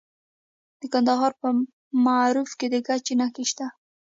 د 0.79 0.81
کندهار 0.93 1.31
په 1.41 1.47
معروف 2.05 2.51
کې 2.59 2.67
د 2.73 2.75
ګچ 2.87 3.05
نښې 3.19 3.45
شته. 3.51 3.67